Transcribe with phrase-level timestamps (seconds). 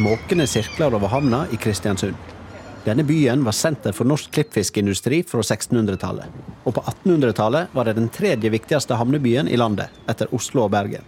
[0.00, 2.16] måkende sirkler over havna i Kristiansund.
[2.84, 6.38] Denne byen var senter for norsk klippfiskindustri fra 1600-tallet.
[6.64, 11.04] Og på 1800-tallet var det den tredje viktigste havnebyen i landet, etter Oslo og Bergen.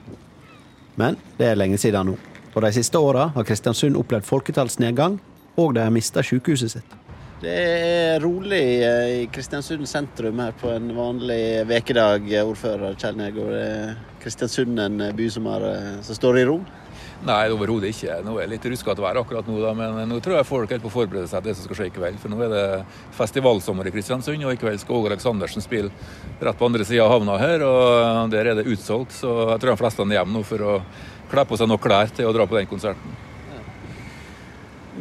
[1.01, 2.19] Men det er lenge siden nå.
[2.53, 5.17] Og de siste åra har Kristiansund opplevd folketallsnedgang,
[5.57, 6.99] og de har mista sykehuset sitt.
[7.43, 13.57] Det er rolig i Kristiansund sentrum her på en vanlig vekedag, ordfører Kjell Negård.
[14.23, 15.67] Kristiansund en by som, er,
[16.07, 16.61] som står i ro?
[17.23, 18.17] Nei, overhodet ikke.
[18.27, 20.83] Nå er det litt ruskete vær akkurat nå, da, men nå tror jeg folk helt
[20.83, 22.19] på å forberede seg til det som skal skje i kveld.
[22.19, 22.65] For nå er det
[23.15, 25.93] festivalsommer i Kristiansund, og i kveld skal Åge Aleksandersen spille
[26.43, 27.63] rett på andre sida av havna her.
[27.63, 30.81] og Der er det utsolgt, så jeg tror de fleste er hjemme nå for å
[31.31, 33.21] kle på seg nok klær til å dra på den konserten.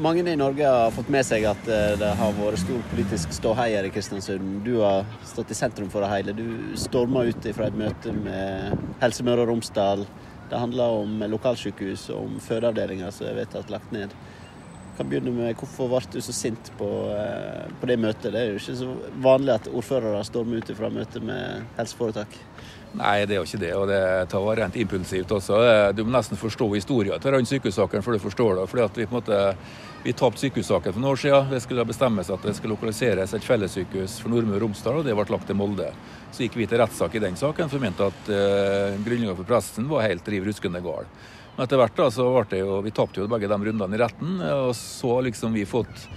[0.02, 3.74] Mange i Norge har fått med seg at eh, det har vært stor politisk ståhei
[3.74, 4.62] her i Kristiansund.
[4.64, 6.38] Du har stått i sentrum for det hele.
[6.38, 10.06] Du storma ut fra et møte med Helse Møre og Romsdal.
[10.52, 14.12] Det handler om lokalsykehus og om fødeavdelinger som er vedtatt lagt ned.
[14.12, 18.34] Jeg Kan begynne med Hvorfor ble du så sint på, eh, på, det møtet?
[18.34, 22.36] Det er jo ikke så vanlig at ordførere stormer ut fra møte med helseforetak.
[23.00, 23.72] Nei, det er jo ikke det.
[23.80, 25.60] Og det tar rent impulsivt også.
[25.96, 28.68] Du må nesten forstå historien til den sykehussaken før du forstår det.
[28.70, 29.56] fordi at Vi på en måte,
[30.04, 31.50] vi tapte sykehussaken for noen år siden.
[31.50, 35.16] Det skulle bestemmes at det skulle lokaliseres et fellessykehus for Nordmøre og Romsdal, og det
[35.16, 35.92] ble lagt til Molde.
[36.32, 39.48] Så gikk vi til rettssak i den saken, for vi mente at uh, grunnlaget for
[39.48, 41.08] pressen var helt riv ruskende gal.
[41.56, 44.02] Men etter hvert da, så ble det jo, vi tapte jo begge de rundene i
[44.02, 46.08] retten, og så har liksom vi fått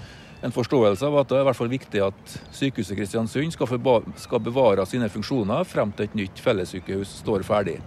[0.44, 3.70] en forståelse av at det er i hvert fall viktig at sykehuset Kristiansund skal,
[4.20, 7.78] skal bevare sine funksjoner frem til et nytt fellessykehus står ferdig.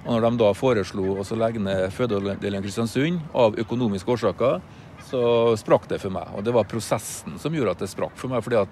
[0.00, 4.62] Og når de da foreslo å legge ned fødeavdelingen Kristiansund av økonomiske årsaker,
[5.10, 5.22] så
[5.58, 6.28] sprakk det for meg.
[6.34, 8.42] Og det var prosessen som gjorde at det sprakk for meg.
[8.44, 8.64] fordi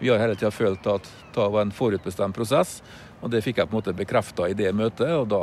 [0.00, 2.80] vi har hele tida følt at det var en forutbestemt prosess.
[3.22, 5.42] Og det fikk jeg på en måte bekrefta i det møtet, og da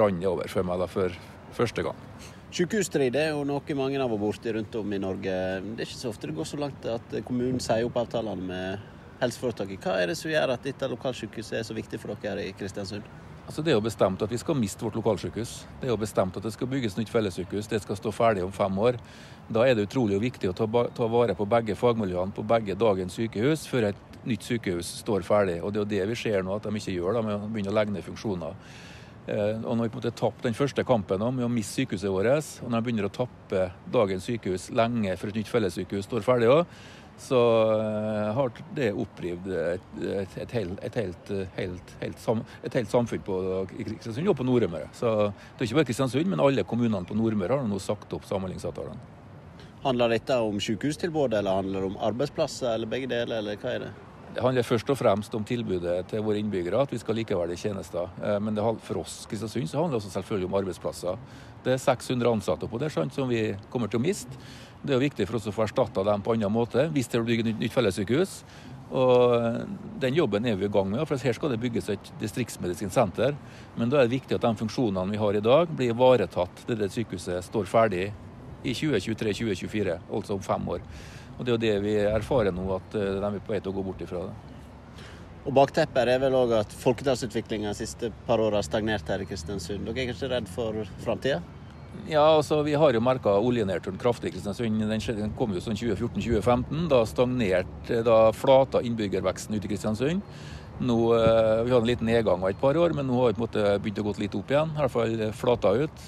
[0.00, 1.12] rant det over for meg for
[1.52, 2.11] første gang.
[2.52, 5.36] Sykehusstrid er jo noe mange har vært borti rundt om i Norge.
[5.72, 8.82] Det er ikke så ofte det går så langt at kommunen sier opp avtalene med
[9.22, 9.80] helseforetaket.
[9.80, 12.52] Hva er det som gjør at dette lokalsykehuset er så viktig for dere her i
[12.58, 13.08] Kristiansund?
[13.46, 15.54] Altså Det er jo bestemt at vi skal miste vårt lokalsykehus.
[15.80, 17.72] Det er jo bestemt at det skal bygges nytt fellessykehus.
[17.72, 19.00] Det skal stå ferdig om fem år.
[19.48, 23.64] Da er det utrolig viktig å ta vare på begge fagmiljøene på begge dagens sykehus
[23.64, 25.62] før et nytt sykehus står ferdig.
[25.64, 27.48] Og Det er jo det vi ser nå at de ikke gjør, da, med å
[27.48, 28.60] begynne å legge ned funksjoner.
[29.30, 32.10] Eh, og når vi på en måte tapte den første kampen med å miste sykehuset
[32.10, 36.26] vårt, og når de begynner å tappe dagens sykehus lenge før et nytt fellessykehus står
[36.26, 36.76] ferdig òg,
[37.22, 37.38] så
[37.76, 43.40] eh, har det opprivd et, et, et, helt, helt, helt, et, helt, samfunn på
[43.70, 44.90] Kristiansund og på Nordmøre.
[44.96, 48.26] Så det er ikke bare Kristiansund, men alle kommunene på Nordmøre har nå sagt opp
[48.26, 49.20] samhandlingsavtalene.
[49.82, 53.86] Handler dette om sykehustilbudet, eller handler det om arbeidsplasser, eller begge deler, eller hva er
[53.86, 53.92] det?
[54.32, 58.08] Det handler først og fremst om tilbudet til våre innbyggere, at vi skal likeverdige tjenester.
[58.24, 61.18] Eh, men for oss Kristiansund så handler det også selvfølgelig om arbeidsplasser.
[61.62, 64.40] Det er 600 ansatte på det sant, som vi kommer til å miste.
[64.82, 67.20] Det er jo viktig for oss å få erstatta dem på annen måte hvis det
[67.22, 68.40] blir et nytt fellessykehus.
[68.92, 69.62] Og eh,
[70.00, 71.04] Den jobben er vi i gang med.
[71.08, 73.36] for Her skal det bygges et distriktsmedisinsk senter.
[73.76, 76.80] Men da er det viktig at de funksjonene vi har i dag, blir ivaretatt til
[76.80, 78.12] det sykehuset står ferdig
[78.64, 80.80] i 2023-2024, altså om fem år.
[81.38, 83.72] Og Det er jo det vi erfarer nå, at eh, de er på vei til
[83.72, 84.34] å gå bort ifra det.
[85.42, 89.26] Og Bakteppet er vel òg at folketallsutviklinga de siste par åra har stagnert her i
[89.26, 89.88] Kristiansund.
[89.88, 91.40] Dere er kanskje redd for framtida?
[92.08, 94.84] Ja, altså vi har jo merka oljenedturen kraftig i Kristiansund.
[94.86, 96.86] Den kom jo sånn 2014-2015.
[96.92, 100.22] Da stagnerte, da flata innbyggerveksten ute i Kristiansund.
[100.82, 103.40] Nå, eh, Vi hadde en liten nedgang av et par år, men nå har vi
[103.40, 104.70] på en måte begynt å gå litt opp igjen.
[104.70, 105.98] I hvert fall flata ut.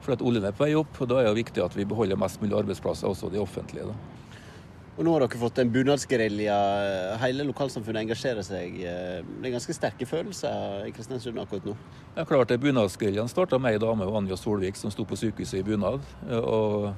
[0.00, 2.16] For at oljen er på vei opp, og da er det viktig at vi beholder
[2.16, 3.86] mest mulig arbeidsplasser, også de offentlige.
[3.86, 4.25] da.
[4.96, 6.54] Og Nå har dere fått en bunadsgerilja.
[7.20, 8.78] Hele lokalsamfunnet engasjerer seg.
[8.80, 11.74] Det er ganske sterke følelser i Kristiansund akkurat nå?
[12.14, 12.56] Ja, klart det.
[12.62, 16.00] Bunadsgeriljaen starta med ei dame, Anja Solvik, som sto på sykehuset i bunad.
[16.40, 16.88] Og,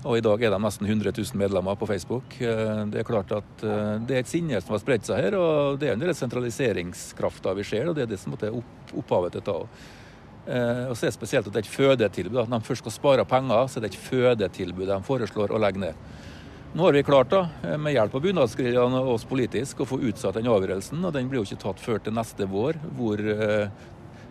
[0.00, 2.38] og, i dag er de nesten 100 000 medlemmer på Facebook.
[2.40, 5.76] Det er klart at eh, det er et sinne som har spredt seg her, og
[5.82, 9.36] det er en del sentraliseringskrafta vi ser, og det er det som er opp, opphavet
[9.36, 9.58] til det.
[10.48, 12.42] Eh, og så er det spesielt at det er et fødetilbud.
[12.46, 15.84] Når de først skal spare penger, så er det et fødetilbud de foreslår å legge
[15.84, 16.04] ned.
[16.72, 20.36] Nå har vi klart, da, med hjelp av bunadsgeriljaen og oss politisk, å få utsatt
[20.38, 21.00] den avgjørelsen.
[21.02, 23.72] og Den blir jo ikke tatt før til neste vår, hvor, eh,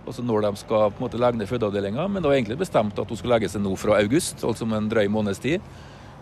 [0.06, 2.07] altså når de skal på en måte legge ned fødeavdelinga.
[2.07, 4.71] Men det var egentlig bestemt at hun skulle legge seg nå fra august, altså om
[4.71, 5.59] en drøy måneds tid.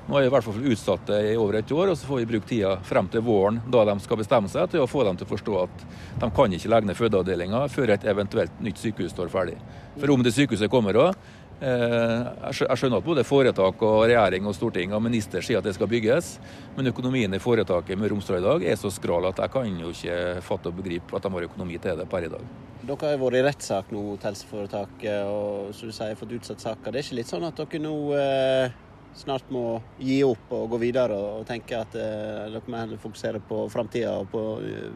[0.08, 2.18] Nå har vi i hvert fall utsatt det i over et år, og så får
[2.24, 5.18] vi bruke tida frem til våren, da de skal bestemme seg, til å få dem
[5.20, 5.84] til å forstå at
[6.24, 9.58] de kan ikke legge ned fødeavdelinga før et eventuelt nytt sykehus står ferdig.
[10.00, 11.28] For om det sykehuset kommer òg,
[11.62, 15.90] jeg skjønner at både foretak og regjering og storting og minister sier at det skal
[15.90, 16.36] bygges,
[16.78, 19.94] men økonomien i foretaket med Romsdal i dag er så skral at jeg kan jo
[19.94, 22.46] ikke fatte og begripe at de har økonomi til det per i dag.
[22.88, 26.92] Dere har vært i rettssak nå, helseforetaket, og som du sier, fått utsatt saka.
[26.92, 28.78] Det er ikke litt sånn at dere nå eh,
[29.18, 33.42] snart må gi opp og gå videre og tenke at eh, dere må heller fokusere
[33.50, 34.92] på framtida og på eh,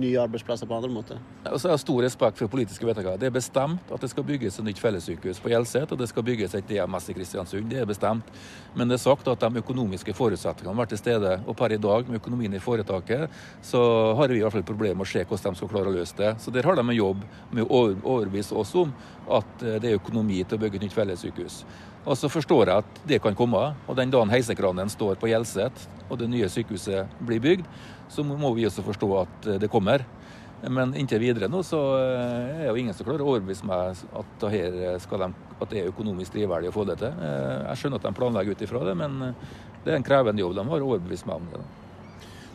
[0.00, 1.20] nye arbeidsplasser på andre måter?
[1.44, 3.08] Og så har jeg stor respekt for politiske vedtak.
[3.20, 6.26] Det er bestemt at det skal bygges et nytt fellessykehus på Hjelset, og det skal
[6.26, 7.68] bygges et DMS i Kristiansund.
[7.70, 8.28] Det er bestemt.
[8.78, 11.36] Men det er sagt at de økonomiske forutsetningene har vært til stede.
[11.46, 13.28] Og per i dag, med økonomien i foretaket,
[13.62, 13.82] så
[14.18, 16.18] har vi i hvert fall problemer med å se hvordan de skal klare å løse
[16.18, 16.34] det.
[16.40, 18.92] Så der har de en jobb med å overbevise oss om
[19.30, 21.62] at eh, det er økonomi til å bygge et nytt fellessykehus.
[22.02, 23.60] Og så forstår jeg at det kan komme.
[23.86, 27.68] Og den dagen heisekranen står på Hjelset og det nye sykehuset blir bygd,
[28.12, 30.04] så må vi også forstå at eh, det kommer.
[30.62, 34.44] Men inntil videre nå så eh, er jo ingen som klarer å overbevise meg at,
[34.44, 37.14] de, at det er økonomisk drivverdig å få det til.
[37.16, 39.22] Eh, jeg skjønner at de planlegger ut ifra det, men
[39.82, 40.58] det er en krevende jobb.
[40.58, 41.62] De har å overbevise meg om det.
[41.62, 41.81] Da.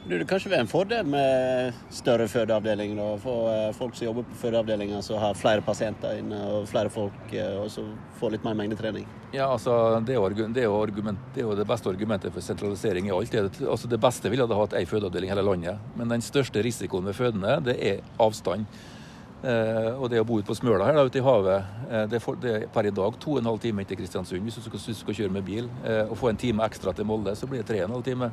[0.08, 2.94] Det kanskje være en fordel med større fødeavdeling?
[2.96, 7.34] Da, for folk som jobber på fødeavdelinger som har flere pasienter inne og flere folk,
[7.60, 7.84] og så
[8.22, 9.04] får litt mer mengdetrening?
[9.34, 9.74] Ja, altså,
[10.08, 13.16] det er, jo, det, er argument, det, er jo det beste argumentet for sentralisering i
[13.18, 13.36] alt.
[13.68, 15.90] Altså, det beste ville ha hatt ei fødeavdeling i hele landet.
[16.00, 18.64] Men den største risikoen ved fødende, det er avstand.
[19.44, 22.18] Eh, og det å bo ute på Smøla her da, ute i havet, eh, det,
[22.18, 24.58] er for, det, er per i dag to og en halv time til Kristiansund hvis
[24.58, 25.68] du skal, skal kjøre med bil.
[25.84, 28.08] Eh, og få en time ekstra til Molde, så blir det tre og en halv
[28.08, 28.32] time.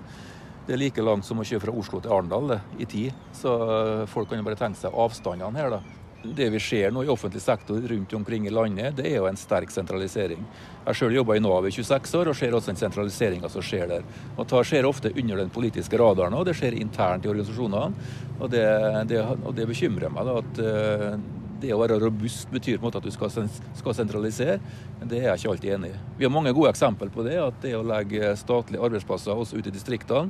[0.64, 3.12] Det er like langt som å kjøre fra Oslo til Arendal i tid.
[3.36, 6.00] Så eh, folk kan jo bare tenke seg avstandene her, da.
[6.24, 9.36] Det vi ser nå i offentlig sektor rundt omkring i landet, det er jo en
[9.36, 10.40] sterk sentralisering.
[10.86, 13.90] Jeg selv jobba i Nav i 26 år og ser også den sentraliseringa som skjer
[13.90, 14.06] der.
[14.38, 18.08] Og Det skjer ofte under den politiske radaren, og det skjer internt i organisasjonene.
[18.40, 18.64] Og det,
[19.12, 22.88] det, og det bekymrer meg da, at uh, det å være robust betyr på en
[22.88, 23.32] måte at du skal,
[23.78, 24.58] skal sentralisere.
[25.00, 26.02] Men det er jeg ikke alltid enig i.
[26.20, 29.72] Vi har mange gode eksempler på det, at det å legge statlige arbeidsplasser også ute
[29.72, 30.28] i distriktene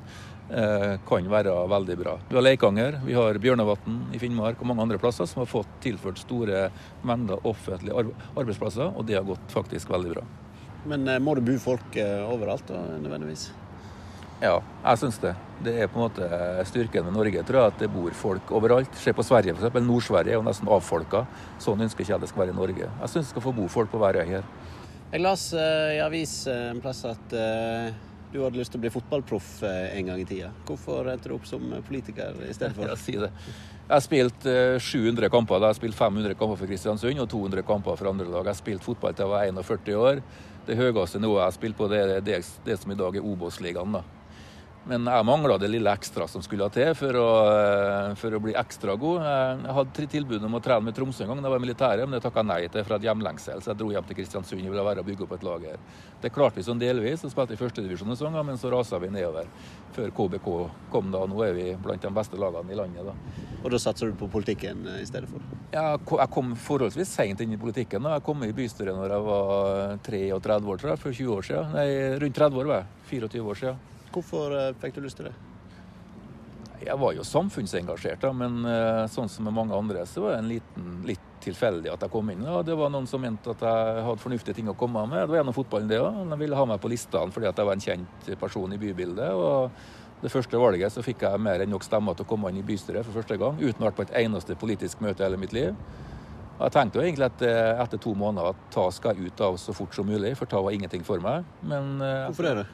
[0.51, 2.17] eh, kan være veldig bra.
[2.31, 5.75] Vi har Leikanger, vi har Bjørnevatn i Finnmark og mange andre plasser som har fått
[5.85, 6.69] tilført store
[7.07, 10.25] mengder offentlige arbeidsplasser, og det har gått faktisk veldig bra.
[10.89, 13.51] Men eh, må det bo folk eh, overalt da, nødvendigvis?
[14.45, 15.33] Ja, jeg syns det.
[15.65, 16.27] Det er på en måte
[16.69, 18.97] styrken med Norge, tror jeg, at det bor folk overalt.
[19.01, 19.79] Se på Sverige, f.eks.
[19.81, 21.23] Nord-Sverige er jo nesten avfolka.
[21.63, 22.89] Sånn ønsker ikke jeg det skal være i Norge.
[22.91, 24.49] Jeg syns det skal få bo folk på hver øy her.
[25.15, 27.89] Jeg leste uh, i avis en plass at uh,
[28.35, 30.51] du hadde lyst til å bli fotballproff en gang i tida.
[30.69, 32.89] Hvorfor endte du opp som politiker i stedet for?
[32.91, 33.31] Ja, si det.
[33.85, 34.49] Jeg har spilt
[34.83, 35.63] 700 kamper.
[35.63, 35.71] Da.
[35.71, 38.43] Jeg har spilt 500 kamper for Kristiansund og 200 kamper for andre lag.
[38.43, 40.21] Jeg har spilt fotball til jeg var 41 år.
[40.67, 43.31] Det høyeste nivået jeg har spilt på, det er det, det som i dag er
[43.31, 44.03] Obos-ligaen.
[44.85, 48.53] Men jeg mangla det lille ekstra som skulle til for å, eh, for å, bli
[48.61, 49.23] ekstra god.
[49.25, 52.05] Jeg hadde tilbud om å trene med Tromsø en gang da jeg var i militæret,
[52.05, 53.63] men det takka nei til fra et hjemlengsel.
[53.65, 55.79] Så jeg dro hjem til Kristiansund og ville være og bygge opp et lag her.
[56.21, 59.09] Det klarte vi sånn delvis, og spilte i førstedivisjon en sesong, men så rasa vi
[59.15, 59.49] nedover
[59.97, 60.51] før KBK
[60.93, 61.25] kom da.
[61.33, 63.09] Nå er vi blant de beste lagene i landet.
[63.09, 63.17] da.
[63.65, 65.41] Og da satser du på politikken eh, i stedet for?
[65.73, 68.05] Ja, jeg kom forholdsvis seint inn i politikken.
[68.05, 68.19] da.
[68.19, 71.75] Jeg kom i bystyret når jeg var 33 år, tror jeg, for 20 år siden.
[71.79, 71.89] Nei,
[72.21, 72.93] rundt 30 år var jeg.
[73.17, 73.94] 24 år siden.
[74.15, 75.35] Hvorfor eh, fikk du lyst til det?
[76.85, 80.43] Jeg var jo samfunnsengasjert, da, men eh, sånn som med mange andre, så var det
[80.43, 82.45] en liten, litt tilfeldig at jeg kom inn.
[82.45, 85.25] Ja, det var noen som mente at jeg hadde fornuftige ting å komme med.
[85.25, 86.23] Det var gjennom fotballen, det òg.
[86.31, 89.31] De ville ha meg på listene fordi jeg var en kjent person i bybildet.
[89.35, 92.63] og det første valget så fikk jeg mer enn nok stemmer til å komme inn
[92.63, 95.27] i bystyret for første gang, uten å ha vært på et eneste politisk møte i
[95.27, 95.75] hele mitt liv.
[96.55, 99.59] Jeg tenkte jo egentlig at eh, etter to måneder at ta skal jeg ut av
[99.61, 101.45] så fort som mulig, for ta var ingenting for meg.
[101.67, 102.69] Men Hvorfor er det?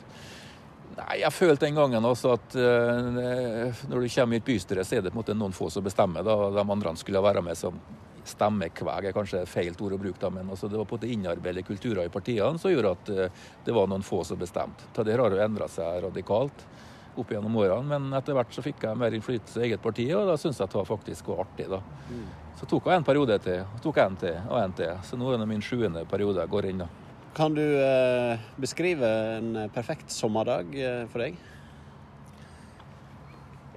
[0.96, 4.98] Nei, Jeg følte den gangen også at uh, når du kommer i et bystyre, så
[4.98, 6.26] er det på en måte noen få som bestemmer.
[6.26, 7.78] da, De andre skulle være med som
[8.30, 11.12] stemmekveg, er kanskje feil ord å bruke, da, men altså, det var på en måte
[11.14, 14.90] innarbeidede kulturer i partiene som gjorde at uh, det var noen få som bestemte.
[14.96, 16.66] Det har jo endra seg radikalt
[17.18, 20.28] opp gjennom årene, men etter hvert så fikk jeg mer innflytelse i eget parti, og
[20.28, 21.66] da syntes jeg det var faktisk var artig.
[21.70, 21.80] da.
[22.10, 22.26] Mm.
[22.60, 24.92] Så tok jeg en periode til, tok en til og en til.
[25.06, 26.84] Så nå er det min sjuende periode jeg går inn.
[26.84, 26.88] da.
[27.36, 29.06] Kan du eh, beskrive
[29.38, 31.36] en perfekt sommerdag eh, for deg?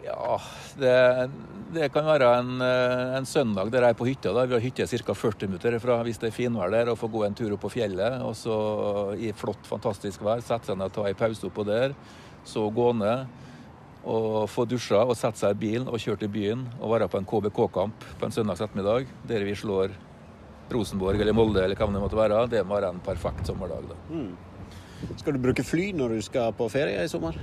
[0.04, 0.40] Ja,
[0.82, 0.96] det,
[1.76, 4.34] det kan være en, eh, en, søndag der jeg er på hytta.
[4.34, 4.48] Da.
[4.50, 5.16] Vi har hytte ca.
[5.16, 7.72] 40 minutter herfra hvis det er finvær der, og får gå en tur opp på
[7.78, 8.18] fjellet.
[8.26, 8.58] Og så
[9.22, 11.94] i flott, fantastisk vær sette seg ned og ta en pause oppå der.
[12.50, 13.30] Så gå ned
[14.04, 17.22] og få dusja og sette seg i bilen og kjøre til byen og være på
[17.22, 19.94] en KBK-kamp på en søndags ettermiddag der vi slår
[20.72, 23.90] Rosenborg eller Molde eller hva det måtte være, det må være en perfekt sommerdag.
[23.92, 24.00] da.
[24.10, 24.34] Mm.
[25.20, 27.38] Skal du bruke fly når du skal på ferie i sommer?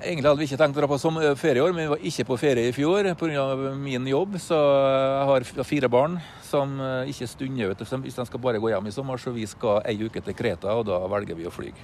[0.00, 0.96] Egentlig hadde vi ikke tenkt å dra på
[1.36, 3.74] ferie i år, men vi var ikke på ferie i fjor pga.
[3.76, 4.38] min jobb.
[4.40, 8.72] Så jeg har fire barn som eh, ikke stunder ut hvis de skal bare gå
[8.72, 9.20] hjem i sommer.
[9.20, 11.74] Så vi skal ei uke til Kreta, og da velger vi å fly.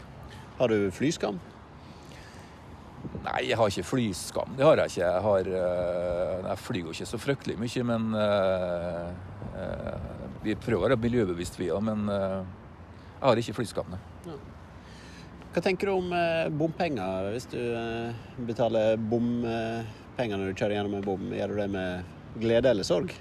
[0.57, 1.37] Har du flyskam?
[3.27, 4.57] Nei, jeg har ikke flyskam.
[4.59, 5.05] Det har jeg ikke.
[5.05, 9.09] Jeg, har, eh, jeg flyr jo ikke så fryktelig mye, men uh,
[9.57, 11.83] uh, vi prøver å være miljøbevisst, vi òg.
[11.87, 13.97] Men jeg har ikke flyskam.
[14.27, 14.37] Ja.
[15.57, 17.31] Hva tenker du om eh, bompenger?
[17.33, 22.11] Hvis du eh, betaler bompenger når du kjører gjennom en bom, gjør du det med
[22.43, 23.15] glede eller sorg?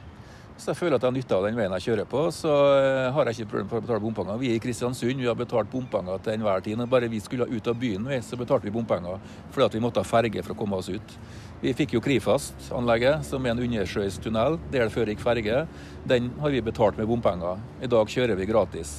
[0.56, 3.10] Så jeg føler at jeg har nytte av den veien jeg kjører på, så eh,
[3.12, 4.38] har jeg ikke problem for å betale bompenger.
[4.40, 6.80] Vi er i Kristiansund, vi har betalt bompenger til enhver tid.
[6.80, 9.20] Når bare vi skulle ut av byen, så betalte vi bompenger
[9.52, 11.18] fordi at vi måtte ha ferge for å komme oss ut.
[11.60, 15.62] Vi fikk jo Krifast-anlegget, som er en undersjøisk tunnel der det før gikk ferge.
[16.08, 17.60] Den har vi betalt med bompenger.
[17.84, 18.98] I dag kjører vi gratis.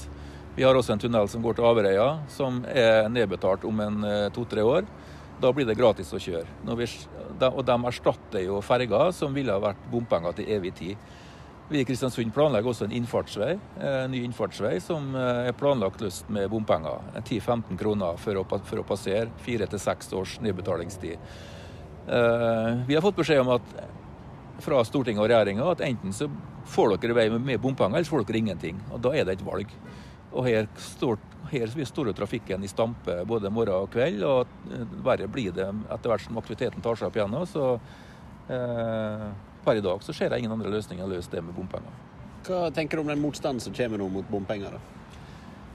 [0.57, 4.29] Vi har også en tunnel som går til Averøya, som er nedbetalt om en eh,
[4.37, 4.85] to-tre år.
[5.41, 6.49] Da blir det gratis å kjøre.
[6.77, 6.87] Vi,
[7.49, 11.15] og de erstatter jo ferger som ville ha vært bompenger til evig tid.
[11.69, 16.03] Vi i Kristiansund planlegger også en innfartsvei, en eh, ny innfartsvei som eh, er planlagt
[16.05, 17.03] løst med bompenger.
[17.25, 19.33] 10-15 kroner for å, for å passere.
[19.43, 21.19] Fire til seks års nedbetalingstid.
[22.07, 23.73] Eh, vi har fått beskjed om at
[24.63, 26.29] fra Stortinget og regjeringa at enten så
[26.71, 28.79] får dere vei med bompenger, eller så får dere ingenting.
[28.93, 29.75] Og Da er det et valg.
[30.37, 31.19] Og her står,
[31.51, 36.29] her står trafikken i stampe både morgen og kveld, og verre blir det etter hvert
[36.29, 37.37] som aktiviteten tar seg opp igjen.
[37.51, 37.69] Så
[38.55, 39.29] eh,
[39.67, 42.05] Per i dag så ser jeg ingen andre løsninger enn å løse det med bompenger.
[42.47, 44.77] Hva tenker du om den motstanden som kommer nå mot bompenger?
[44.77, 44.97] da?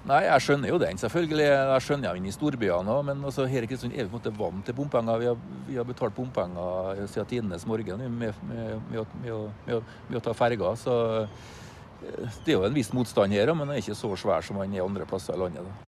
[0.07, 1.45] Nei, Jeg skjønner jo den, selvfølgelig.
[1.45, 3.03] Jeg skjønner jo inn i storbyene òg.
[3.05, 5.21] Men altså, her i Kristiansund er vi på en måte vant til bompenger.
[5.21, 10.33] Vi har, vi har betalt bompenger siden tidenes morgen med, med, med, med å ta
[10.33, 10.79] ferger.
[10.79, 14.41] Så eh, det er jo en viss motstand her, men den er ikke så svær
[14.45, 15.67] som den er andre plasser i landet.
[15.69, 15.90] Da.